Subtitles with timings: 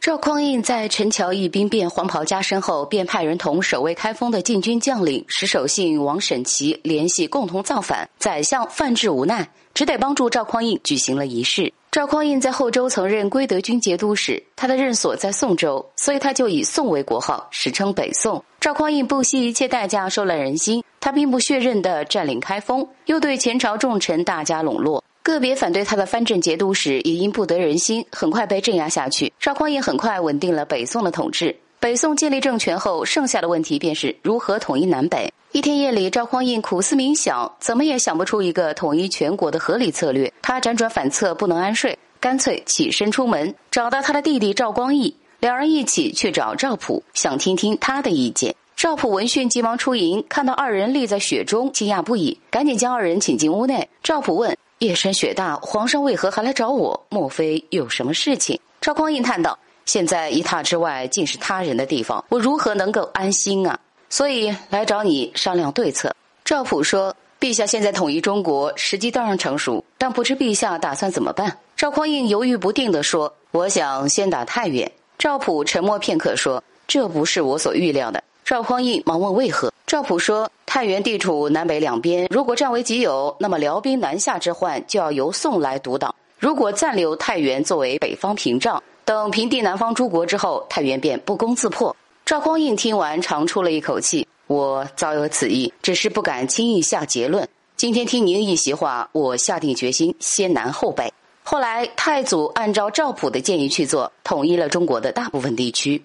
[0.00, 8.08] 赵匡胤在陈桥一兵变黄袍加身后，便派人同守卫开封的禁军将领石守信、王审琦联系，共同造反。
[8.18, 11.70] 宰相范质无奈，只得帮助赵匡胤举行了仪式。
[11.90, 18.42] 赵匡胤在后周曾任归德军节度使，他的任所在宋州，所以他就以宋为国号，史称北宋。
[18.58, 25.04] 赵匡胤不惜一切代价收揽人心，他兵不血刃地占领开封，又对前朝重臣大加笼络。
[25.22, 29.32] 个别反对他的藩镇节度使也因不得人心，很快被镇压下去。
[29.38, 31.54] 赵匡胤很快稳定了北宋的统治。
[31.78, 35.32] 北宋建立政权后，剩下的问题便是如何统一南北。
[35.52, 40.32] 一天夜里，赵匡胤苦思冥想，怎么也想不出一个统一全国的合理策略。
[40.40, 48.54] 他辗转反侧，不能安睡，干脆起身出门，找到他的弟弟赵光义，两人一起去找赵普，想听听他的意见。
[48.76, 53.88] 赵普闻讯，急忙出营，看到二人立在雪中，惊讶不已，赶紧将二人请进屋内。
[54.02, 54.56] 赵普问。
[54.80, 56.98] 夜深雪大，皇上为何还来找我？
[57.10, 58.58] 莫非有什么事情？
[58.80, 63.78] 赵匡胤叹道：“现在一榻之外尽是他人的地方，我如何能够安心啊？
[64.08, 66.10] 所以来找你商量对策。”
[66.46, 79.72] 赵普说：“陛下现在统一中国，时机当然成熟，但不知陛下打算怎么办？”赵匡胤犹豫不定地说：“我想先打太原。”赵普沉默片刻说：“这不是我所预料的。”赵匡胤忙问为何？
[79.86, 80.50] 赵普说。
[80.66, 91.94] 太原地处南北两边，如果占为己有，那么辽兵南下之患就要由宋来独挡；如果暂留太原作为北方屏障，等平定南方诸国之后，太原便不攻自破。
[92.24, 97.48] 赵匡胤听完，长出了一口气：“我早有此意，只是不敢轻易下结论。
[97.76, 101.12] 今天听您一席话，我下定决心先南后北。”
[101.44, 106.02] 后来，太祖按照赵普的建议去做，统一了中国的大部分地区。